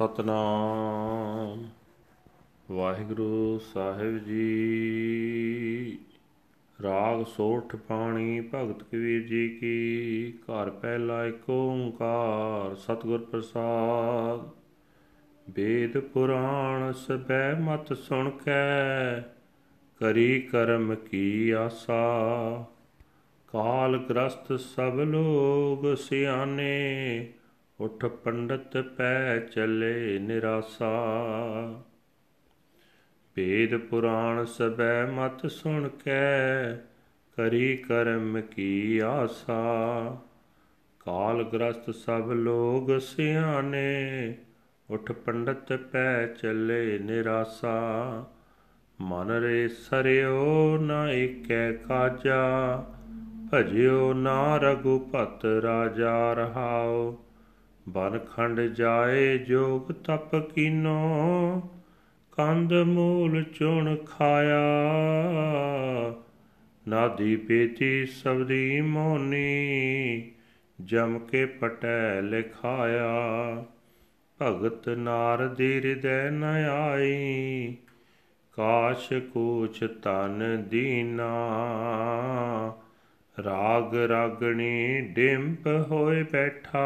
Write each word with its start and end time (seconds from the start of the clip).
ਸਤਨਾਮ। 0.00 1.68
ਵਾਹਿਗੁਰੂ 2.74 3.58
ਸਾਹਿਬ 3.58 4.18
ਜੀ। 4.18 5.98
ਰਾਗ 6.82 7.24
ਸੋਠ 7.24 7.76
ਪਾਣੀ, 7.76 8.40
ਭਗਤ 8.40 8.82
ਕਬੀਰ 8.82 9.26
ਜੀ 9.26 9.48
ਕੀ। 9.48 10.32
ਘਰ 10.32 10.70
ਪਹਿਲਾ 10.70 11.26
ਏਕ 11.26 11.50
ਓੰਕਾਰ, 11.50 12.74
ਸਤਿਗੁਰ 12.74 13.18
ਪ੍ਰਸਾਦ। 13.18 14.50
ਵੇਦ 15.54 15.98
ਪੁਰਾਣ 15.98 16.92
ਸਬੈ 16.92 17.54
ਮਤ 17.54 17.92
ਸੁਣ 17.92 18.30
ਕੈ। 18.30 19.20
ਕਰੀ 20.00 20.40
ਕਰਮ 20.40 20.94
ਕੀ 20.94 21.50
ਆਸਾ। 21.50 22.02
ਕਾਲ 23.48 23.98
ਗ੍ਰਸਤ 23.98 24.60
ਸਭ 24.60 24.92
ਲੋਗ 24.96 25.94
ਸਿਆਨੇ 25.94 27.28
ਉਠ 27.80 28.04
ਪੰਡਤ 28.06 28.76
ਪੈ 28.78 29.38
ਚਲੇ 29.38 30.18
ਨਿਰਾਸਾ। 30.18 30.88
ਵੇਦ 33.36 33.76
ਪੁਰਾਣ 33.76 34.44
ਸਬੈ 34.44 35.06
ਮਤ 35.06 35.46
ਸੁਣ 35.46 35.88
ਕੈ, 35.88 36.74
ਕਰੀ 37.36 37.76
ਕਰਮ 37.76 38.40
ਕੀ 38.40 38.98
ਆਸਾ। 38.98 39.62
ਕਾਲ 41.00 41.42
ਗ੍ਰਸਤ 41.42 41.94
ਸਭ 41.94 42.32
ਲੋਗ 42.32 42.98
ਸਿਆਨੇ 42.98 44.36
ਉਠ 44.90 45.12
ਪੰਡਤ 45.12 45.72
ਪੈ 45.72 46.26
ਚਲੇ 46.26 46.98
ਨਿਰਾਸਾ। 46.98 47.78
ਮਨ 49.00 49.30
ਰੇ 49.30 49.68
ਸਰਿਓ 49.68 50.76
ਨ 50.76 50.92
ਏਕੈ 51.12 51.72
ਕਾਜਾ, 51.72 52.44
ਭਜਿਓ 53.54 54.12
ਨਾ 54.12 54.56
ਰਘੁਪਤ 54.56 55.44
ਰਾਜਾ 55.44 56.32
ਰਹਾਓ 56.32 57.24
ਬਨ 57.88 58.18
ਖੰਡ 58.18 58.60
ਜਾਏ 58.60 59.38
ਜੋਗ 59.38 59.92
ਤਪ 59.92 60.36
ਕੀਨੋ 60.36 61.62
ਕੰਦ 62.32 62.72
ਮੂਲ 62.72 63.42
ਚੁਣ 63.42 63.96
ਖਾਇਆ। 63.96 64.62
ਨਾਦੀ 66.88 67.36
ਪੇਤੀ 67.36 68.06
ਸਬਦੀ 68.06 68.80
ਮੋਨੀ, 68.80 70.30
ਜਮ 70.84 71.18
ਕੇ 71.18 71.46
ਪਟੈ 71.46 72.22
ਲਿਖਾਇਆ। 72.22 73.08
ਭਗਤ 74.42 74.88
ਨਾਰ 74.88 75.48
ਦੀ 75.48 75.76
ਹਿਰਦੈ 75.76 76.30
ਨ 76.30 76.44
ਆਈ, 76.70 77.76
ਕਾਸ਼ 78.52 79.12
ਕੂਚ 79.12 79.84
ਤਨ 80.02 80.64
ਦੀਨਾ। 80.70 81.38
ਰਾਗ 83.44 83.94
ਰਾਗਣੀ 83.96 85.00
ਡਿੰਪ 85.00 85.66
ਹੋਏ 85.90 86.22
ਬੈਠਾ 86.22 86.80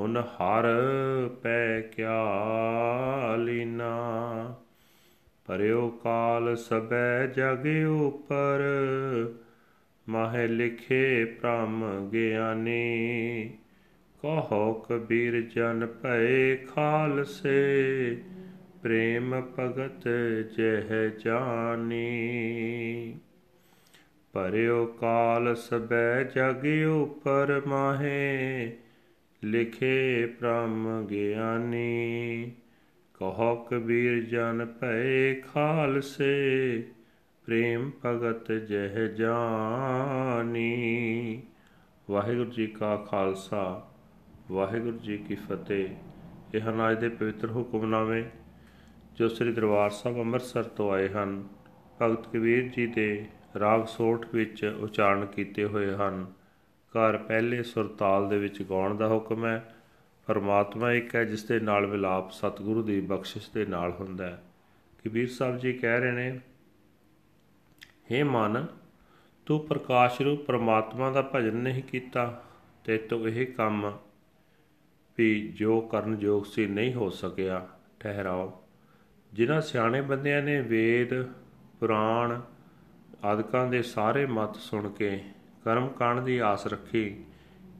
ਉਨ 0.00 0.16
ਹਰ 0.16 0.64
ਪੈ 1.42 1.80
ਕਿਆ 1.80 2.22
ਲੀਨਾ। 3.36 3.94
ਪਰਿਓ 5.46 5.88
ਕਾਲ 5.88 6.56
ਸਬੈ 6.56 7.26
ਜਗ 7.26 7.66
ਉਪਰ, 7.88 8.62
ਮਹਿ 10.08 10.48
ਲਿਖੇ 10.48 11.24
ਪ੍ਰਮ 11.24 12.08
ਗਿਆਨੀ। 12.12 13.50
ਕਹੋ 14.22 14.72
ਕਬੀਰ 14.72 15.40
ਜਨ 15.40 15.86
ਭਏ 15.86 16.56
ਖਾਲਸੇ, 16.56 18.16
ਪ੍ਰੇਮ 18.82 19.42
ਭਗਤ 19.58 20.08
ਜਹ 20.56 21.10
ਜਾਨੀ। 21.24 22.10
ਪਰਿਓ 24.32 24.86
ਕਾਲ 24.86 25.56
ਸਬੈ 25.56 26.22
ਜਗ 26.22 26.66
ਉਪਰ, 26.90 27.62
ਮਾਹੇ 27.66 28.72
ਲਿਖੇ 29.44 30.26
ਪ੍ਰਮ 30.26 31.06
ਗਿਆਨੀ 31.10 32.52
ਕਹੋ 33.14 33.56
ਕਬੀਰ 33.56 34.24
ਜਨ 34.24 34.72
ਭਏ 34.80 35.34
ਖਾਲਸੇ, 35.34 36.84
ਪ੍ਰੇਮ 37.46 37.90
ਭਗਤ 38.04 38.52
ਜਹ 38.52 39.14
ਜਾਨੀ। 39.14 41.42
ਵਾਹਿਗੁਰੂ 42.10 42.50
ਜੀ 42.50 42.66
ਕਾ 42.66 42.96
ਖਾਲਸਾ, 42.96 43.90
ਵਾਹਿਗੁਰੂ 44.50 44.98
ਜੀ 44.98 45.18
ਕੀ 45.18 45.34
ਫਤਿਹ। 45.34 45.88
ਇਹ 46.54 46.60
ਹਨ 46.60 46.90
ਅੱਜ 46.90 47.00
ਦੇ 47.00 47.08
ਪਵਿੱਤਰ 47.08 47.50
ਹੁਕਮਨਾਮੇ, 47.50 48.24
ਜੋ 49.16 49.28
ਸ੍ਰੀ 49.28 49.52
ਦਰਬਾਰ 49.52 49.90
ਸਾਹਿਬ 49.90 50.18
ਅੰਮ੍ਰਿਤਸਰ 50.18 50.62
ਤੋਂ 50.62 50.92
ਆਏ 50.92 51.08
ਹਨ। 51.08 51.48
ਭਗਤ 52.02 52.28
ਕਬੀਰ 52.28 52.68
ਜੀ 52.68 52.86
ਦੇ 52.86 53.26
ਰਾਗ 53.58 53.84
ਸੋਠ 53.84 54.26
ਵਿੱਚ 54.34 54.76
ਉਚਾਰਨ 54.80 55.26
ਕੀਤੇ 55.26 55.64
ਹੋਏ 55.64 55.94
ਹਨ। 55.94 56.26
ਘਰ 56.90 57.18
ਪਹਿਲੇ 57.18 57.62
ਸੁਰਤਾਲ 57.62 58.28
ਦੇ 58.28 58.38
ਵਿੱਚ 58.38 58.62
ਗਾਉਣ 58.62 58.96
ਦਾ 58.96 59.08
ਹੁਕਮ 59.08 59.46
ਹੈ। 59.46 59.74
ਪਰਮਾਤਮਾ 60.26 60.92
ਇੱਕ 60.92 61.14
ਹੈ 61.14 61.24
ਜਿਸ 61.24 61.44
ਦੇ 61.44 61.60
ਨਾਲ 61.60 61.86
ਵਿਲਾਪ 61.86 62.30
ਸਤਿਗੁਰੂ 62.30 62.82
ਦੀ 62.82 63.00
ਬਖਸ਼ਿਸ਼ 63.00 63.50
ਦੇ 63.54 63.66
ਨਾਲ 63.66 63.92
ਹੁੰਦਾ 63.92 64.26
ਹੈ। 64.26 64.42
ਕਬੀਰ 65.04 65.30
ਸਾਹਿਬ 65.30 65.58
ਜੀ 65.58 65.72
ਕਹਿ 65.72 66.00
ਰਹੇ 66.00 66.12
ਨੇ 66.12 66.40
हे 68.12 68.26
ਮਨ, 68.26 68.66
ਤੂੰ 69.46 69.66
ਪ੍ਰਕਾਸ਼ 69.66 70.22
ਰੂਪ 70.22 70.44
ਪਰਮਾਤਮਾ 70.44 71.10
ਦਾ 71.10 71.30
ਭਜਨ 71.34 71.54
ਨਹੀਂ 71.54 71.82
ਕੀਤਾ 71.82 72.44
ਤੇ 72.84 72.98
ਤੂੰ 72.98 73.28
ਇਹ 73.28 73.46
ਕੰਮ 73.46 73.98
ਵੀ 75.18 75.48
ਜੋ 75.48 75.80
ਕਰਨ 75.80 76.16
ਯੋਗ 76.20 76.44
ਸੀ 76.44 76.66
ਨਹੀਂ 76.66 76.94
ਹੋ 76.94 77.10
ਸਕਿਆ। 77.10 77.68
ਠਹਿਰਾਓ। 78.00 78.62
ਜਿਨ੍ਹਾਂ 79.32 79.60
ਸਿਆਣੇ 79.60 80.00
ਬੰਦਿਆਂ 80.00 80.42
ਨੇ 80.42 80.60
ਵੇਦ, 80.60 81.22
ਪੁਰਾਣ 81.80 82.40
ਆਦਿਕਾਂ 83.24 83.66
ਦੇ 83.66 83.82
ਸਾਰੇ 83.82 84.26
ਮਤ 84.26 84.56
ਸੁਣ 84.56 84.88
ਕੇ 84.90 85.22
ਕਰਮ 85.64 85.88
ਕਾਂਡ 85.88 86.20
ਦੀ 86.20 86.38
ਆਸ 86.38 86.66
ਰੱਖੀ, 86.66 87.24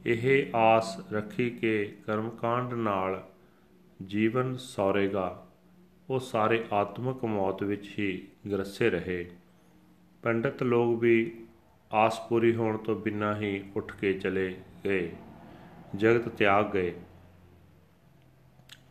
ਇਹ 0.07 0.47
ਆਸ 0.55 1.13
ਰੱਖੀ 1.13 1.51
ਕਿ 1.51 1.95
ਕਰਮ 2.07 2.31
ਕਾਂਡ 2.31 2.75
ਨਾਲ 2.75 3.29
ਜੀਵਨ 4.07 4.57
ਸੌਰੇਗਾ। 4.57 5.47
ਉਹ 6.11 6.21
ਸਾਰੇ 6.21 6.65
ਆਤਮਿਕ 6.73 7.25
ਮੌਤ 7.25 7.63
ਵਿੱਚ 7.63 7.99
ਹੀ 7.99 8.29
ਗਰਸੇ 8.53 8.91
ਰਹੇ। 8.91 9.31
ਪੰਡਤ 10.23 10.63
ਲੋਕ 10.63 11.01
ਵੀ 11.01 11.47
ਆਸ 11.93 12.21
ਪੂਰੀ 12.29 12.55
ਹੋਣ 12.55 12.77
ਤੋਂ 12.77 12.97
ਬਿਨਾਂ 12.97 13.37
ਹੀ 13.37 13.65
ਉੱਠ 13.77 13.97
ਕੇ 13.97 14.13
ਚਲੇ 14.13 14.57
ਗਏ। 14.85 15.13
ਜਗਤ 15.97 16.29
ਤਿਆਗ 16.29 16.71
ਗਏ। 16.71 16.95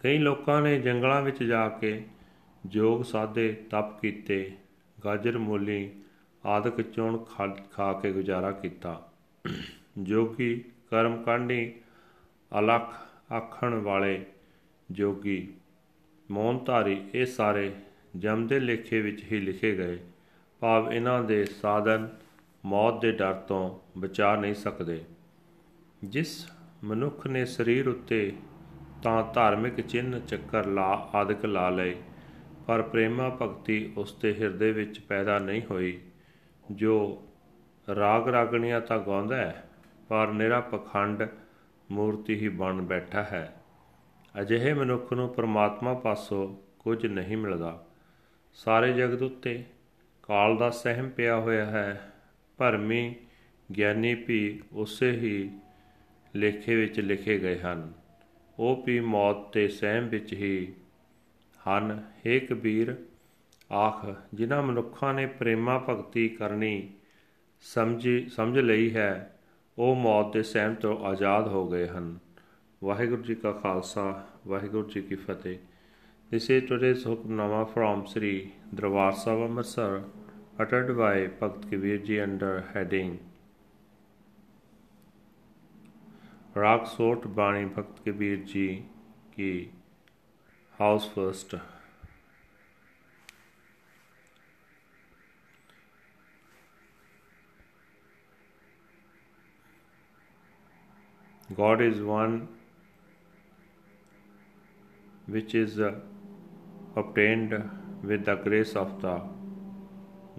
ਕਈ 0.04 0.18
ਲੋਕਾਂ 0.18 0.62
ਨੇ 0.62 0.80
ਜੰਗਲਾਂ 0.80 1.22
ਵਿੱਚ 1.22 1.44
ਜਾ 1.44 1.70
ਕੇ 1.70 2.06
ਜੋਗ 2.66 3.02
ਸਾਧੇ 3.02 3.54
ਤਪ 3.70 4.00
ਕੀਤੇ, 4.00 4.52
ਗਾਜਰ 5.06 5.38
ਮੂਲੀ 5.38 5.92
ਆਦਿਕ 6.46 6.82
ਚੋਣ 6.82 7.18
ਖਾ 7.72 7.94
ਕੇ 7.94 8.12
ਗੁਜ਼ਾਰਾ 8.12 8.52
ਕੀਤਾ। 8.52 9.12
ਜੋਗੀ 9.98 10.64
ਕਰਮ 10.90 11.24
ਕਾਂਡੀ 11.24 11.74
ਅਲਖ 12.60 12.94
ਆਖਣ 13.34 13.74
ਵਾਲੇ 13.74 14.26
ਜੋਗੀ 14.92 15.48
ਮੌਨਧਾਰੀ 16.32 17.02
ਇਹ 17.14 17.26
ਸਾਰੇ 17.26 17.72
ਜਮ 18.18 18.48
ਦੇ 18.48 18.60
ਲੇਖੇ 18.60 19.02
ਵਿੱਚ 19.02 19.24
ਹੀ 19.32 19.40
ਲਿਖੇ 19.40 19.76
ਗਏ। 19.78 20.00
ਭਾਵ 20.60 20.94
ਇਹਨਾਂ 20.94 21.24
ਦੇ 21.24 21.46
ਸਾਧਨ 21.46 22.10
ਮੌਤ 22.66 23.02
ਦੇ 23.02 23.12
ਡਰ 23.12 23.34
ਤੋਂ 23.34 23.80
ਬਚਾ 24.00 24.36
ਨਹੀਂ 24.36 24.54
ਸਕਦੇ। 24.54 25.04
ਜਿਸ 26.04 26.52
ਮਨੁੱਖ 26.84 27.28
ਨੇ 27.28 27.46
ਸਰੀਰ 27.46 27.90
ਉੱਤੇ 27.90 28.34
ਤਾਂ 29.04 29.34
ਧਾਰਮਿਕ 29.34 29.82
ਚਿੰਨ 29.82 30.20
ਚੱਕਰ 30.20 30.66
ਲਾ, 30.66 31.10
ਆਦਿਕ 31.16 31.46
ਲਾ 31.46 31.70
ਲਏ, 31.70 31.96
ਪਰ 32.68 32.82
ਪ੍ਰੇਮਾ 32.82 33.38
ਭਗਤੀ 33.42 33.94
ਉਸ 33.98 34.18
ਦੇ 34.22 34.34
ਹਿਰਦੇ 34.34 34.72
ਵਿੱਚ 34.72 35.00
ਪੈਦਾ 35.00 35.40
ਨਹੀਂ 35.40 35.62
ਹੋਈ। 35.72 36.00
ਜੋ 36.72 37.24
ਰਾਗ 37.96 38.28
ਰਾਗਣੀਆਂ 38.28 38.82
ਤਾਂ 38.82 39.00
ਗਾਉਂਦਾ 39.00 39.36
ਹੈ, 39.36 39.70
ਪਰ 40.08 40.28
ਨਿਰਾ 40.28 40.62
ਪਖੰਡ 40.62 41.28
ਮੂਰਤੀ 41.92 42.36
ਹੀ 42.36 42.50
ਬਣ 42.50 42.82
ਬੈਠਾ 42.82 43.24
ਹੈ। 43.24 43.56
ਅਜਿਹੇ 44.42 44.74
ਮਨੁੱਖ 44.74 45.14
ਨੂੰ 45.14 45.30
ਪਰਮਾਤਮਾ 45.30 45.94
ਪਾਸੋਂ 45.94 46.56
ਕੁਝ 46.80 47.06
ਨਹੀਂ 47.06 47.38
ਮਿਲਦਾ। 47.38 47.86
ਸਾਰੇ 48.54 48.94
ਜਗਤ 48.94 49.22
ਉੱਤੇ 49.22 49.64
ਕਾਲ 50.24 50.58
ਦਾ 50.58 50.70
ਸਹਿਮ 50.70 51.10
ਪਿਆ 51.10 51.38
ਹੋਇਆ 51.38 51.66
ਹੈ 51.66 52.14
ਭਰਮੀ 52.58 53.16
ਗਿਆਨੀ 53.78 54.14
ਵੀ 54.14 54.64
ਉਸੇ 54.74 55.12
ਹੀ 55.12 55.52
ਲੇਖੇ 56.36 56.76
ਵਿੱਚ 56.76 57.00
ਲਿਖੇ 57.00 57.40
ਗਏ 57.40 57.60
ਹਨ। 57.60 57.94
ਉਹ 58.60 58.84
ਵੀ 58.86 59.00
ਮੌਤ 59.00 59.52
ਤੇ 59.52 59.68
ਸਹਿਮ 59.68 60.08
ਵਿੱਚ 60.08 60.34
ਹੀ 60.34 60.74
ਹਨ। 61.70 62.04
हे 62.18 62.42
ਕਬੀਰ 62.50 62.98
ਆਖ 63.72 64.06
ਜਿਨ੍ਹਾਂ 64.34 64.62
ਮਨੁੱਖਾਂ 64.64 65.14
ਨੇ 65.14 65.26
ਪ੍ਰੇਮਾ 65.26 65.86
ਭਗਤੀ 65.90 66.30
ਕਰਨੀ 66.30 66.90
ਸਮਝ 67.62 68.08
ਸਮਝ 68.30 68.60
ਲਈ 68.60 68.94
ਹੈ 68.96 69.40
ਉਹ 69.78 69.96
ਮੌਤ 69.96 70.34
ਦੇ 70.34 70.44
ਸਹਿਮ 70.44 70.76
ਤੋਂ 70.76 70.98
ਆਜ਼ਾਦ 71.06 71.48
ਹੋ 71.48 71.70
ਗਏ 71.70 71.88
ਹਨ 71.88 72.18
ਵਾਹਿਗੁਰੂ 72.84 73.24
ਜੀ 73.24 73.36
ਕਾ 73.36 73.52
ਖਾਲਸਾ 73.52 74.24
ਵਾਹਿਗੁਰੂ 74.48 74.90
ਜੀ 74.90 75.02
ਕੀ 75.02 75.16
ਫਤਿਹ 75.16 75.58
This 76.32 76.48
is 76.50 76.70
today's 76.70 77.04
Hukmnama 77.06 77.60
from 77.74 78.02
Sri 78.06 78.54
Darbar 78.76 79.14
Sahib 79.14 79.40
Amritsar 79.46 80.04
uttered 80.60 80.96
by 80.96 81.28
Bhagat 81.40 81.64
Kabir 81.72 81.98
Ji 81.98 82.20
under 82.22 82.52
heading 82.74 83.18
Raag 86.56 86.88
Sot 86.88 87.36
Bani 87.36 87.66
Bhagat 87.66 88.06
Kabir 88.06 88.38
Ji 88.46 88.86
ki 89.36 89.72
House 90.80 91.08
First 91.16 91.56
God 101.60 101.82
is 101.82 102.02
one 102.02 102.48
which 105.36 105.56
is 105.56 105.80
uh, 105.80 105.94
obtained 106.96 107.54
with 108.04 108.26
the 108.26 108.36
grace 108.36 108.76
of 108.82 109.02
the 109.02 109.16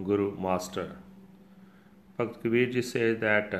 Guru 0.03 0.29
Master. 0.45 0.85
Bhakt 2.17 2.83
says 2.83 3.19
that, 3.19 3.53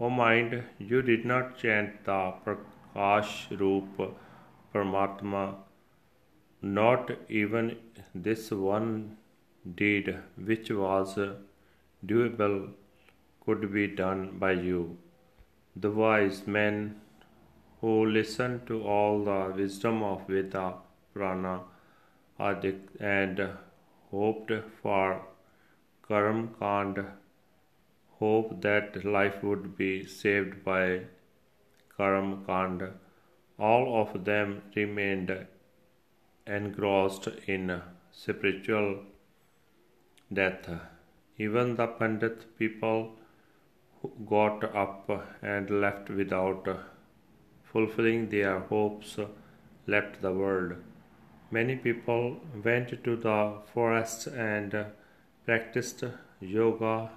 O 0.00 0.10
mind, 0.10 0.62
you 0.78 1.00
did 1.02 1.24
not 1.24 1.58
chant 1.62 2.04
the 2.04 2.20
Prakash 2.44 3.32
Roop 3.58 4.14
Paramatma, 4.74 5.56
not 6.62 7.10
even 7.28 7.76
this 8.14 8.50
one 8.50 9.16
deed 9.82 10.14
which 10.52 10.70
was 10.70 11.18
doable 12.06 12.56
could 13.44 13.72
be 13.72 13.88
done 14.04 14.24
by 14.38 14.52
you. 14.52 14.96
The 15.74 15.90
wise 15.90 16.46
men 16.46 16.96
who 17.80 18.06
listened 18.06 18.66
to 18.66 18.82
all 18.82 19.24
the 19.24 19.52
wisdom 19.56 20.02
of 20.02 20.26
Veda, 20.26 20.74
Prana, 21.14 21.60
and 22.38 23.48
hoped 24.10 24.52
for 24.82 25.22
Karm 26.08 26.58
Kand, 26.58 27.04
hope 28.18 28.60
that 28.62 29.04
life 29.04 29.42
would 29.42 29.76
be 29.76 30.04
saved 30.04 30.64
by 30.64 31.02
Karm 31.98 32.44
Kand. 32.46 32.82
All 33.58 34.00
of 34.02 34.24
them 34.24 34.62
remained 34.74 35.46
engrossed 36.46 37.28
in 37.46 37.82
spiritual 38.10 39.04
death. 40.32 40.68
Even 41.36 41.76
the 41.76 41.86
Pandit 41.86 42.56
people 42.58 43.16
got 44.26 44.64
up 44.74 45.10
and 45.42 45.70
left 45.80 46.08
without 46.10 46.68
fulfilling 47.78 48.28
their 48.28 48.58
hopes, 48.58 49.16
left 49.86 50.20
the 50.20 50.32
world. 50.32 50.72
Many 51.50 51.76
people 51.76 52.40
went 52.64 52.88
to 53.04 53.16
the 53.16 53.36
forests 53.72 54.26
and 54.26 54.86
practiced 55.44 56.02
yoga, 56.40 57.10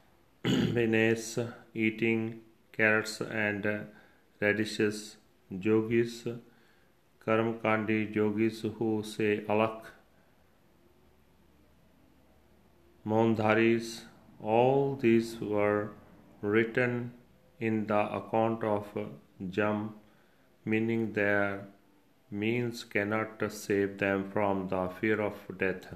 menace, 0.44 1.38
eating 1.74 2.40
carrots 2.72 3.20
and 3.20 3.86
radishes. 4.40 5.16
Yogis, 5.52 6.28
Karmakandi 7.26 8.14
yogis 8.14 8.60
who 8.78 9.02
say 9.04 9.30
alak, 9.48 9.86
Mondharis, 13.04 14.02
all 14.40 14.94
these 14.94 15.40
were 15.40 15.90
written 16.40 17.12
in 17.58 17.86
the 17.88 18.02
account 18.18 18.62
of 18.62 18.86
Jam, 19.48 19.94
meaning 20.64 21.12
their 21.12 21.66
means 22.30 22.84
cannot 22.84 23.42
save 23.50 23.98
them 23.98 24.30
from 24.30 24.68
the 24.68 24.88
fear 25.00 25.20
of 25.20 25.34
death. 25.58 25.94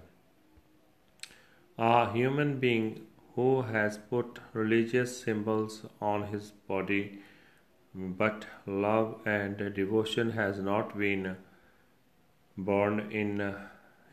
A 1.79 2.12
human 2.12 2.58
being 2.58 3.06
who 3.35 3.62
has 3.62 3.99
put 3.99 4.38
religious 4.52 5.20
symbols 5.20 5.87
on 6.00 6.29
his 6.29 6.50
body, 6.69 7.19
but 7.94 8.46
love 8.67 9.20
and 9.26 9.75
devotion 9.75 10.31
has 10.31 10.58
not 10.58 10.96
been 10.96 11.37
born 12.56 13.00
in 13.11 13.55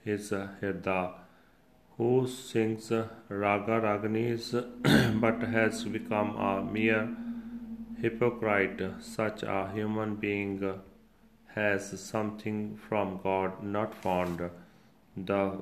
his 0.03 0.31
hirda 0.31 1.13
who 1.97 2.27
sings 2.27 2.91
raga 3.29 3.75
raganis 3.85 4.45
but 5.21 5.41
has 5.55 5.83
become 5.83 6.35
a 6.35 6.63
mere 6.63 7.15
hypocrite. 8.01 8.81
Such 8.99 9.43
a 9.43 9.69
human 9.73 10.15
being 10.15 10.81
has 11.55 11.99
something 11.99 12.77
from 12.77 13.19
God 13.23 13.63
not 13.63 13.93
found. 13.93 14.49
The 15.15 15.61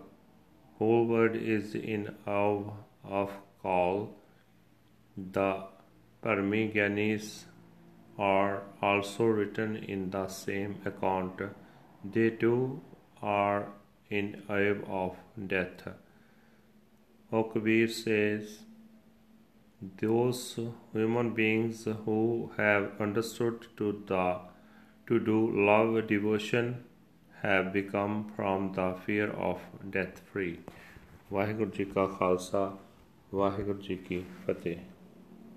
whole 0.77 1.05
world 1.05 1.35
is 1.35 1.75
in 1.75 2.15
awe 2.25 2.71
of 3.03 3.31
call. 3.61 4.15
The 5.17 5.63
Parmigyanis 6.23 7.43
are 8.17 8.63
also 8.81 9.25
written 9.25 9.75
in 9.77 10.09
the 10.11 10.27
same 10.27 10.77
account. 10.85 11.41
They 12.03 12.29
too 12.29 12.81
are 13.21 13.67
in 14.09 14.43
awe 14.49 15.05
of 15.05 15.17
death. 15.47 15.87
O 17.31 17.43
Kabir 17.43 17.87
says, 17.87 18.59
those 20.02 20.58
human 20.92 21.34
beings 21.34 21.86
who 22.04 22.50
have 22.58 23.00
understood 23.00 23.66
to 23.76 24.02
the 24.06 24.26
to 25.08 25.18
do 25.20 25.38
love 25.68 26.06
devotion 26.06 26.84
have 27.42 27.72
become 27.72 28.14
from 28.36 28.72
the 28.72 28.88
fear 29.06 29.28
of 29.48 29.58
death 29.96 30.22
free. 30.32 30.54
Waheguru 31.32 31.70
ji 31.70 31.84
ਕਾ 31.84 32.06
ਖਾਲਸਾ 32.06 32.76
ਵਾਹਿਗੁਰੂ 33.34 33.78
ਜੀ 33.78 33.96
ਕੀ 33.96 34.22
ਫਤਿਹ 34.46 34.76